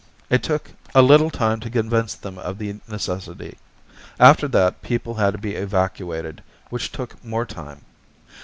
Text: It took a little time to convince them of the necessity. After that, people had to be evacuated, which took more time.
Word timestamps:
It 0.31 0.41
took 0.41 0.71
a 0.95 1.03
little 1.03 1.29
time 1.29 1.59
to 1.59 1.69
convince 1.69 2.15
them 2.15 2.39
of 2.39 2.57
the 2.57 2.79
necessity. 2.87 3.59
After 4.19 4.47
that, 4.47 4.81
people 4.81 5.13
had 5.13 5.33
to 5.33 5.37
be 5.37 5.53
evacuated, 5.53 6.41
which 6.71 6.91
took 6.91 7.23
more 7.23 7.45
time. 7.45 7.81